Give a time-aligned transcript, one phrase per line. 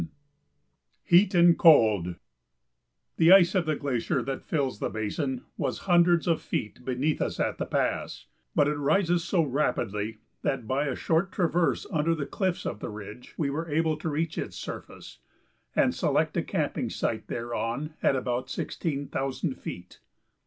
[0.01, 0.13] [Sidenote:
[1.03, 2.15] Heat and Cold]
[3.17, 7.39] The ice of the glacier that fills the basin was hundreds of feet beneath us
[7.39, 8.25] at the pass,
[8.55, 12.89] but it rises so rapidly that by a short traverse under the cliffs of the
[12.89, 15.19] ridge we were able to reach its surface
[15.75, 19.99] and select a camping site thereon at about sixteen thousand feet.